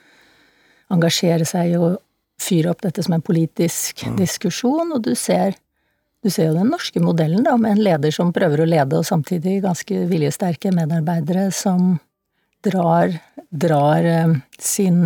engasjere 0.93 1.45
seg 1.45 1.73
i 1.73 1.77
å 1.77 1.93
fyre 2.41 2.71
opp 2.73 2.81
dette 2.83 3.03
som 3.05 3.15
en 3.15 3.23
politisk 3.23 4.05
mm. 4.07 4.15
diskusjon, 4.17 4.95
og 4.95 5.03
du 5.05 5.13
ser, 5.17 5.55
du 6.25 6.31
ser 6.33 6.49
jo 6.49 6.57
den 6.57 6.71
norske 6.73 7.01
modellen, 7.03 7.45
da, 7.45 7.55
med 7.59 7.77
en 7.77 7.83
leder 7.85 8.13
som 8.13 8.33
prøver 8.35 8.63
å 8.63 8.69
lede, 8.69 8.99
og 8.99 9.07
samtidig 9.07 9.61
ganske 9.63 10.03
viljesterke 10.09 10.73
medarbeidere 10.75 11.49
som 11.55 11.95
drar, 12.65 13.13
drar 13.49 14.09
eh, 14.09 14.35
sin 14.59 15.05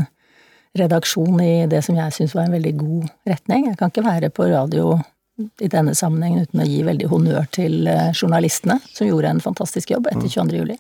redaksjon 0.78 1.42
i 1.42 1.68
det 1.70 1.84
som 1.86 1.98
jeg 1.98 2.16
syns 2.16 2.36
var 2.38 2.48
en 2.48 2.56
veldig 2.56 2.74
god 2.80 3.08
retning. 3.34 3.70
Jeg 3.72 3.80
kan 3.80 3.92
ikke 3.92 4.08
være 4.08 4.32
på 4.34 4.50
radio 4.52 4.98
i 5.38 5.70
denne 5.70 5.94
sammenhengen 5.96 6.48
uten 6.48 6.64
å 6.64 6.68
gi 6.68 6.82
veldig 6.86 7.10
honnør 7.12 7.50
til 7.54 7.88
eh, 7.90 8.10
journalistene, 8.14 8.80
som 8.90 9.10
gjorde 9.10 9.36
en 9.36 9.44
fantastisk 9.44 9.92
jobb 9.94 10.10
etter 10.12 10.26
22. 10.26 10.48
Mm. 10.48 10.56
juli. 10.58 10.78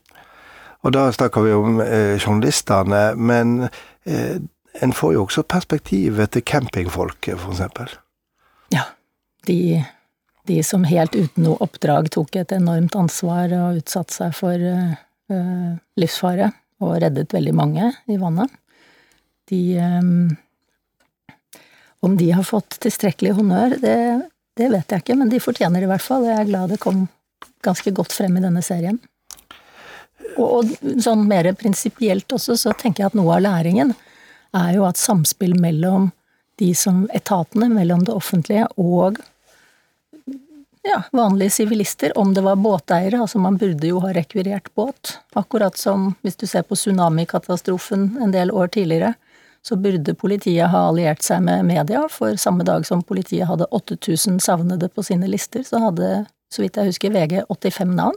Og 0.85 0.93
da 0.93 1.07
snakker 1.13 1.45
vi 1.45 1.53
om 1.57 1.81
eh, 1.83 2.15
journalistene, 2.17 3.01
men 3.17 3.67
eh, 4.05 4.37
en 4.81 4.93
får 4.93 5.15
jo 5.15 5.25
også 5.25 5.43
perspektivet 5.49 6.33
til 6.33 6.45
campingfolket, 6.45 7.37
eksempel. 7.37 7.91
Ja. 8.73 8.85
De, 9.47 9.81
de, 10.49 10.61
som 10.65 10.85
helt 10.87 11.15
uten 11.15 11.45
noe 11.47 11.59
oppdrag 11.63 12.11
tok 12.13 12.35
et 12.35 12.53
enormt 12.55 12.97
ansvar 12.99 13.53
og 13.57 13.81
utsatte 13.81 14.15
seg 14.15 14.35
for 14.37 14.63
eh, 14.67 15.69
livsfare, 15.97 16.51
og 16.83 16.99
reddet 17.01 17.33
veldig 17.33 17.53
mange 17.57 17.91
i 18.05 18.19
vannet. 18.21 18.51
De 19.49 19.61
um, 19.81 20.35
Om 22.05 22.17
de 22.19 22.27
har 22.35 22.45
fått 22.45 22.77
tilstrekkelig 22.83 23.31
honnør, 23.39 23.77
det, 23.81 23.97
det 24.57 24.71
vet 24.73 24.91
jeg 24.91 25.03
ikke, 25.03 25.17
men 25.19 25.29
de 25.31 25.43
fortjener 25.43 25.81
det 25.81 25.87
i 25.87 25.91
hvert 25.91 26.05
fall. 26.05 26.25
Jeg 26.27 26.41
er 26.41 26.49
glad 26.49 26.73
det 26.73 26.81
kom 26.83 27.05
ganske 27.65 27.93
godt 27.95 28.15
frem 28.15 28.37
i 28.37 28.43
denne 28.43 28.63
serien. 28.65 28.99
Og, 30.37 30.47
og 30.59 31.01
sånn 31.03 31.25
mer 31.29 31.49
prinsipielt 31.57 32.31
også, 32.33 32.57
så 32.59 32.75
tenker 32.77 33.03
jeg 33.03 33.13
at 33.13 33.17
noe 33.17 33.37
av 33.37 33.45
læringen 33.45 33.93
er 34.57 34.75
jo 34.77 34.85
at 34.87 34.99
samspill 34.99 35.57
mellom 35.59 36.11
de 36.57 36.71
som 36.75 37.05
etatene, 37.13 37.69
mellom 37.69 38.05
det 38.07 38.15
offentlige 38.15 38.65
og 38.81 39.19
ja, 40.87 41.01
vanlige 41.11 41.49
sivilister, 41.49 42.13
om 42.17 42.33
det 42.33 42.41
var 42.41 42.55
båteiere, 42.55 43.19
altså 43.19 43.41
man 43.43 43.57
burde 43.59 43.89
jo 43.89 43.99
ha 44.05 44.13
rekvirert 44.15 44.69
båt. 44.75 45.17
Akkurat 45.35 45.77
som 45.77 46.13
hvis 46.23 46.39
du 46.39 46.47
ser 46.47 46.63
på 46.63 46.77
tsunamikatastrofen 46.79 48.13
en 48.23 48.31
del 48.31 48.53
år 48.55 48.71
tidligere, 48.73 49.13
så 49.67 49.75
burde 49.75 50.15
politiet 50.15 50.71
ha 50.71 50.85
alliert 50.87 51.25
seg 51.25 51.41
med 51.43 51.65
media, 51.67 52.05
for 52.11 52.37
samme 52.39 52.63
dag 52.67 52.85
som 52.87 53.03
politiet 53.03 53.49
hadde 53.49 53.67
8000 53.75 54.39
savnede 54.43 54.87
på 54.93 55.03
sine 55.03 55.27
lister, 55.27 55.65
så 55.67 55.81
hadde, 55.83 56.21
så 56.53 56.63
vidt 56.63 56.79
jeg 56.79 56.93
husker, 56.93 57.11
VG 57.11 57.41
85 57.49 57.95
navn. 57.97 58.15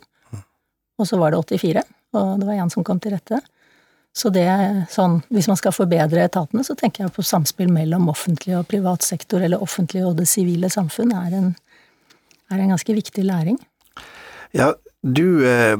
Og 1.00 1.09
så 1.09 1.19
var 1.19 1.33
det 1.33 1.40
84, 1.42 1.83
og 2.14 2.28
det 2.38 2.47
var 2.47 2.61
én 2.61 2.71
som 2.71 2.87
kom 2.87 3.00
til 3.02 3.16
rette. 3.16 3.40
Så 4.14 4.30
det 4.35 4.45
er 4.50 4.85
sånn, 4.90 5.21
hvis 5.30 5.49
man 5.50 5.59
skal 5.59 5.75
forbedre 5.75 6.23
etatene, 6.26 6.62
så 6.66 6.76
tenker 6.78 7.04
jeg 7.04 7.14
på 7.14 7.25
samspill 7.26 7.71
mellom 7.73 8.09
offentlig 8.12 8.57
og 8.59 8.69
privat 8.71 9.07
sektor, 9.07 9.42
eller 9.42 9.62
offentlig 9.62 10.04
og 10.07 10.16
det 10.19 10.28
sivile 10.30 10.71
samfunn, 10.71 11.14
er 11.16 11.35
en, 11.38 11.50
er 12.50 12.62
en 12.62 12.75
ganske 12.75 12.95
viktig 12.95 13.26
læring. 13.26 13.59
Ja, 14.54 14.73
du 15.00 15.47
eh, 15.49 15.76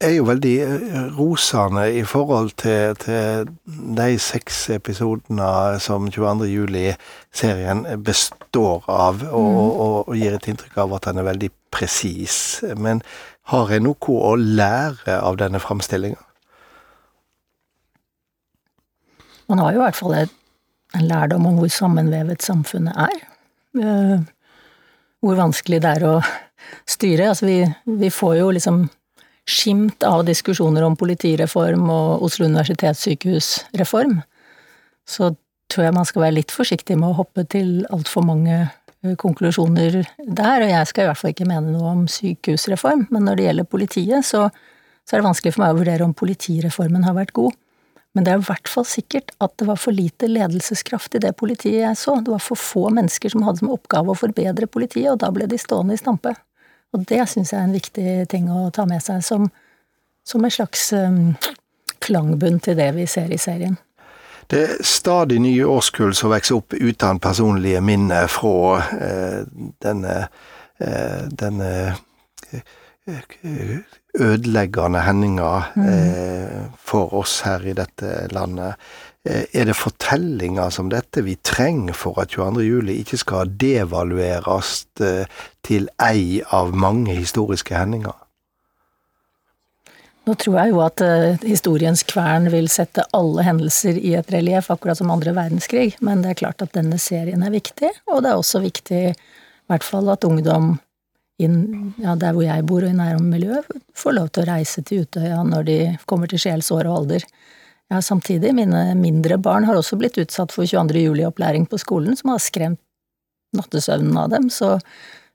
er 0.00 0.14
jo 0.16 0.24
veldig 0.24 0.54
eh, 0.64 1.08
rosende 1.18 1.84
i 1.92 2.00
forhold 2.08 2.54
til, 2.62 2.96
til 2.96 3.50
de 3.96 4.18
seks 4.18 4.70
episodene 4.72 5.78
som 5.84 6.08
22. 6.08 6.48
juli-serien 6.48 7.84
består 8.00 8.88
av, 8.88 9.20
og, 9.28 9.50
mm. 9.50 9.58
og, 9.60 10.08
og, 10.08 10.16
gir 10.16 10.38
et 10.38 10.48
inntrykk 10.48 10.78
av 10.80 10.96
at 10.96 11.10
den 11.10 11.20
er 11.20 11.28
veldig 11.28 11.50
presis. 11.74 12.36
Men 12.80 13.04
har 13.52 13.68
jeg 13.68 13.84
noe 13.84 14.16
å 14.16 14.36
lære 14.40 15.18
av 15.20 15.36
denne 15.36 15.60
framstillinga? 15.60 16.20
Man 19.52 19.60
har 19.60 19.74
jo 19.74 19.82
i 19.82 19.84
hvert 19.84 19.98
fall 19.98 20.14
en 20.22 21.04
lærdom 21.04 21.50
om 21.50 21.60
hvor 21.60 21.68
sammenvevet 21.72 22.40
samfunnet 22.40 22.96
er. 22.96 23.28
Eh, 23.76 24.24
hvor 25.20 25.36
vanskelig 25.36 25.82
det 25.84 25.92
er 25.98 26.06
å 26.08 26.14
styre. 26.88 27.30
Altså 27.32 27.48
vi, 27.48 27.60
vi 28.00 28.10
får 28.12 28.36
jo 28.40 28.50
liksom 28.56 28.84
skimt 29.48 30.04
av 30.06 30.24
diskusjoner 30.26 30.84
om 30.86 30.96
politireform 30.98 31.88
og 31.90 32.26
Oslo 32.28 32.46
universitetssykehusreform. 32.46 34.20
Så 35.08 35.32
tror 35.72 35.88
jeg 35.88 35.96
man 35.96 36.06
skal 36.08 36.26
være 36.26 36.38
litt 36.40 36.54
forsiktig 36.54 36.98
med 36.98 37.10
å 37.10 37.18
hoppe 37.22 37.44
til 37.50 37.82
altfor 37.94 38.26
mange 38.26 38.58
eh, 38.60 39.16
konklusjoner 39.18 40.02
der, 40.02 40.66
og 40.66 40.70
jeg 40.70 40.90
skal 40.90 41.06
i 41.06 41.10
hvert 41.10 41.20
fall 41.22 41.32
ikke 41.34 41.48
mene 41.48 41.72
noe 41.72 41.94
om 41.96 42.04
sykehusreform, 42.10 43.08
men 43.10 43.26
når 43.26 43.38
det 43.38 43.48
gjelder 43.48 43.70
politiet, 43.72 44.28
så, 44.28 44.46
så 45.02 45.16
er 45.16 45.22
det 45.22 45.28
vanskelig 45.30 45.56
for 45.56 45.64
meg 45.64 45.74
å 45.74 45.80
vurdere 45.80 46.06
om 46.06 46.14
politireformen 46.14 47.08
har 47.08 47.18
vært 47.18 47.34
god. 47.38 47.58
Men 48.12 48.26
det 48.26 48.32
er 48.34 48.42
i 48.42 48.44
hvert 48.44 48.68
fall 48.68 48.84
sikkert 48.84 49.32
at 49.40 49.54
det 49.56 49.66
var 49.70 49.78
for 49.80 49.96
lite 49.96 50.28
ledelseskraft 50.28 51.16
i 51.16 51.22
det 51.24 51.32
politiet 51.40 51.80
jeg 51.80 51.96
så. 51.96 52.18
Det 52.20 52.34
var 52.34 52.42
for 52.44 52.60
få 52.60 52.90
mennesker 52.92 53.32
som 53.32 53.44
hadde 53.46 53.62
som 53.62 53.72
oppgave 53.72 54.12
å 54.12 54.18
forbedre 54.18 54.68
politiet, 54.68 55.14
og 55.14 55.22
da 55.22 55.30
ble 55.32 55.48
de 55.48 55.56
stående 55.60 55.96
i 55.96 56.00
stampe. 56.00 56.34
Og 56.92 57.06
det 57.08 57.22
syns 57.30 57.52
jeg 57.52 57.60
er 57.60 57.68
en 57.68 57.76
viktig 57.76 58.08
ting 58.28 58.50
å 58.52 58.66
ta 58.74 58.84
med 58.88 59.02
seg, 59.02 59.22
som, 59.24 59.48
som 60.28 60.44
en 60.44 60.52
slags 60.52 60.90
um, 60.92 61.32
klangbunn 62.04 62.60
til 62.60 62.76
det 62.76 62.90
vi 62.98 63.06
ser 63.08 63.32
i 63.32 63.40
serien. 63.40 63.78
Det 64.50 64.60
er 64.60 64.84
stadig 64.84 65.38
nye 65.40 65.64
årskull 65.64 66.12
som 66.16 66.32
vokser 66.32 66.58
opp 66.58 66.74
uten 66.74 67.20
personlige 67.22 67.80
minner 67.80 68.28
fra 68.28 68.82
eh, 68.98 69.38
denne, 69.80 70.16
eh, 70.82 71.22
denne 71.30 71.70
eh, 72.52 73.78
ødeleggende 74.18 75.00
hendinga 75.06 75.52
mm. 75.74 75.86
eh, 75.88 76.60
for 76.78 77.14
oss 77.22 77.40
her 77.46 77.64
i 77.64 77.72
dette 77.78 78.26
landet. 78.34 78.76
Eh, 79.22 79.44
er 79.54 79.68
det 79.68 79.78
fortellinger 79.78 80.72
som 80.74 80.88
dette 80.90 81.22
vi 81.22 81.36
trenger 81.46 81.94
for 81.94 82.18
at 82.18 82.32
22. 82.34 82.64
juli 82.66 82.98
ikke 83.02 83.20
skal 83.20 83.52
devalueres 83.60 84.82
eh, 84.98 85.30
til 85.62 85.86
ei 86.02 86.40
av 86.50 86.74
mange 86.74 87.14
historiske 87.14 87.76
hendinger? 87.76 88.16
Nå 90.26 90.34
tror 90.38 90.54
jeg 90.60 90.70
jo 90.70 90.80
at 90.84 91.02
uh, 91.02 91.40
historiens 91.42 92.04
kvern 92.06 92.44
vil 92.52 92.68
sette 92.70 93.02
alle 93.16 93.42
hendelser 93.42 93.96
i 93.98 94.12
et 94.14 94.28
relieff, 94.30 94.68
akkurat 94.70 95.00
som 95.00 95.10
andre 95.10 95.32
verdenskrig, 95.34 95.96
men 95.98 96.22
det 96.22 96.30
er 96.30 96.38
klart 96.38 96.62
at 96.62 96.76
denne 96.76 96.98
serien 97.02 97.42
er 97.42 97.50
viktig, 97.50 97.90
og 98.06 98.22
det 98.22 98.30
er 98.30 98.38
også 98.38 98.60
viktig 98.62 99.00
i 99.10 99.16
hvert 99.70 99.82
fall 99.82 100.12
at 100.14 100.22
ungdom 100.28 100.76
inn, 101.42 101.56
ja, 101.98 102.14
der 102.14 102.36
hvor 102.36 102.46
jeg 102.46 102.66
bor 102.70 102.86
og 102.86 102.92
i 102.92 102.94
nærmiljøet, 102.94 103.66
får 103.98 104.14
lov 104.14 104.30
til 104.30 104.44
å 104.44 104.52
reise 104.52 104.86
til 104.86 105.02
Utøya 105.02 105.42
når 105.48 105.66
de 105.66 105.78
kommer 106.06 106.30
til 106.30 106.44
sjelsår 106.44 106.86
og 106.86 107.00
alder. 107.00 107.26
Ja, 107.92 108.02
samtidig, 108.02 108.54
mine 108.56 108.94
mindre 108.96 109.36
barn 109.36 109.66
har 109.68 109.76
også 109.76 109.98
blitt 110.00 110.16
utsatt 110.16 110.52
for 110.54 110.64
22. 110.64 111.02
juli-opplæring 111.02 111.66
på 111.68 111.76
skolen, 111.80 112.16
som 112.16 112.30
har 112.32 112.40
skremt 112.40 112.80
nattesøvnen 113.52 114.16
av 114.16 114.30
dem, 114.32 114.46
så 114.48 114.78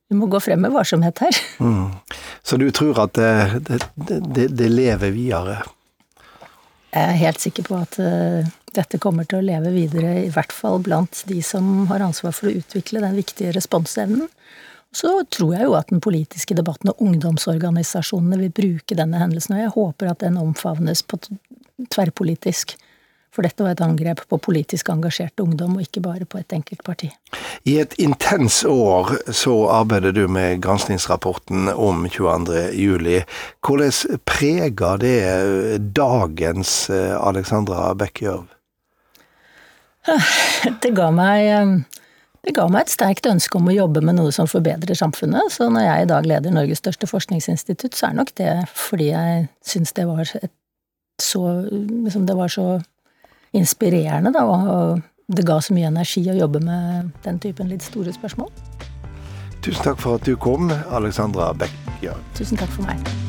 vi 0.09 0.17
må 0.17 0.25
gå 0.31 0.39
frem 0.41 0.63
med 0.65 0.73
varsomhet 0.73 1.21
her. 1.21 1.41
Mm. 1.59 1.91
Så 2.41 2.57
du 2.57 2.69
tror 2.71 3.01
at 3.03 3.13
det, 3.13 3.61
det, 3.93 4.47
det, 4.55 4.69
lever 4.71 5.11
videre? 5.11 5.57
Jeg 6.93 7.03
er 7.03 7.19
helt 7.19 7.43
sikker 7.43 7.65
på 7.67 7.75
at 7.77 7.97
uh, 7.99 8.47
dette 8.73 9.01
kommer 9.03 9.27
til 9.27 9.41
å 9.41 9.45
leve 9.45 9.73
videre, 9.75 10.13
i 10.23 10.31
hvert 10.33 10.53
fall 10.55 10.79
blant 10.81 11.25
de 11.27 11.41
som 11.43 11.89
har 11.91 12.05
ansvar 12.05 12.33
for 12.33 12.47
å 12.47 12.55
utvikle 12.55 13.03
den 13.03 13.17
viktige 13.19 13.51
responsevnen 13.57 14.29
så 14.97 15.11
tror 15.29 15.53
jeg 15.53 15.67
jo 15.67 15.75
at 15.77 15.91
den 15.91 16.01
politiske 16.03 16.55
debatten 16.57 16.91
og 16.91 17.01
ungdomsorganisasjonene 17.03 18.39
vil 18.45 18.53
bruke 18.55 18.97
denne 18.97 19.19
hendelsen, 19.21 19.57
og 19.57 19.61
jeg 19.61 19.73
håper 19.75 20.11
at 20.11 20.23
den 20.23 20.39
omfavnes 20.39 21.03
på 21.03 21.19
tverrpolitisk. 21.93 22.75
For 23.33 23.45
dette 23.45 23.61
var 23.61 23.75
et 23.75 23.83
angrep 23.85 24.23
på 24.31 24.39
politisk 24.41 24.87
engasjert 24.89 25.37
ungdom, 25.43 25.75
og 25.77 25.83
ikke 25.85 26.01
bare 26.01 26.25
på 26.25 26.39
et 26.39 26.53
enkelt 26.55 26.81
parti. 26.87 27.11
I 27.69 27.75
et 27.83 27.93
intens 28.01 28.63
år 28.65 29.11
så 29.35 29.53
arbeider 29.69 30.15
du 30.15 30.23
med 30.31 30.63
granskingsrapporten 30.63 31.69
om 31.75 32.07
22. 32.09 32.63
juli. 32.73 33.19
Hvordan 33.61 34.21
preger 34.25 35.03
det 35.03 35.17
dagens 35.93 36.89
eh, 36.89 37.13
Alexandra 37.19 37.91
Bekkjørv? 37.99 38.47
Det 40.81 40.89
ga 40.95 41.11
meg 41.11 41.45
eh, 41.51 41.71
det 42.47 42.53
ga 42.55 42.63
meg 42.71 42.85
et 42.85 42.93
sterkt 42.93 43.27
ønske 43.27 43.59
om 43.59 43.67
å 43.67 43.75
jobbe 43.75 43.99
med 44.07 44.15
noe 44.15 44.31
som 44.31 44.47
forbedrer 44.47 44.95
samfunnet, 44.95 45.51
så 45.51 45.67
når 45.67 45.83
jeg 45.83 46.05
i 46.05 46.09
dag 46.13 46.27
leder 46.31 46.53
Norges 46.55 46.79
største 46.79 47.09
forskningsinstitutt, 47.09 47.97
så 47.97 48.07
er 48.07 48.21
nok 48.21 48.31
det 48.39 48.53
fordi 48.71 49.09
jeg 49.11 49.49
syns 49.67 49.91
det 49.97 50.05
var 50.07 50.31
et 50.39 50.53
så 51.21 51.61
liksom 51.69 52.25
Det 52.25 52.35
var 52.37 52.47
så 52.47 52.81
inspirerende, 53.51 54.33
da, 54.33 54.43
og 54.45 55.01
det 55.27 55.45
ga 55.47 55.59
så 55.61 55.73
mye 55.73 55.89
energi 55.89 56.23
å 56.29 56.35
jobbe 56.37 56.61
med 56.63 57.11
den 57.23 57.39
typen 57.39 57.71
litt 57.71 57.83
store 57.83 58.13
spørsmål. 58.13 58.51
Tusen 59.61 59.83
takk 59.83 59.99
for 59.99 60.19
at 60.19 60.27
du 60.27 60.35
kom, 60.39 60.69
Alexandra 60.91 61.53
Bekkjørn. 61.57 62.21
Tusen 62.37 62.59
takk 62.59 62.71
for 62.75 62.87
meg. 62.87 63.26